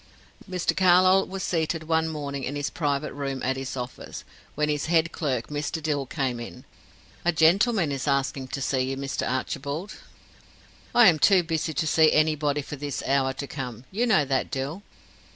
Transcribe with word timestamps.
Mr. 0.49 0.75
Carlyle 0.75 1.27
was 1.27 1.43
seated 1.43 1.83
one 1.83 2.07
morning 2.07 2.43
in 2.43 2.55
his 2.55 2.71
private 2.71 3.13
room 3.13 3.39
at 3.43 3.55
his 3.55 3.77
office, 3.77 4.23
when 4.55 4.67
his 4.67 4.87
head 4.87 5.11
clerk, 5.11 5.49
Mr. 5.49 5.79
Dill 5.79 6.07
came 6.07 6.39
in. 6.39 6.65
"A 7.23 7.31
gentleman 7.31 7.91
is 7.91 8.07
asking 8.07 8.47
to 8.47 8.63
see 8.63 8.79
you, 8.81 8.97
Mr. 8.97 9.29
Archibald." 9.29 9.93
"I 10.95 11.07
am 11.07 11.19
too 11.19 11.43
busy 11.43 11.75
to 11.75 11.85
see 11.85 12.11
anybody 12.13 12.63
for 12.63 12.77
this 12.77 13.03
hour 13.05 13.31
to 13.33 13.45
come. 13.45 13.83
You 13.91 14.07
know 14.07 14.25
that, 14.25 14.49
Dill." 14.49 14.81